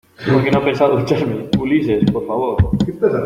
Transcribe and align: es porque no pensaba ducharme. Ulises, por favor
es 0.19 0.33
porque 0.33 0.49
no 0.49 0.63
pensaba 0.65 0.99
ducharme. 0.99 1.47
Ulises, 1.59 2.03
por 2.11 2.25
favor 2.25 2.57